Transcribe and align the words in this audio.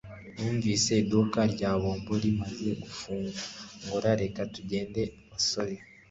Numvise 0.35 0.91
iduka 1.01 1.39
rya 1.53 1.71
bombo 1.81 2.13
rimaze 2.23 2.69
gufungura 2.83 4.09
Reka 4.21 4.41
tugende 4.53 5.01
basore 5.29 5.75